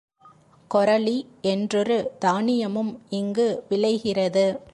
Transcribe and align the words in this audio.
கொரலி 0.71 1.25
என்றொரு 1.41 2.11
தானியமும் 2.21 2.99
இங்கு 3.09 3.63
விளைகிறது. 3.69 4.61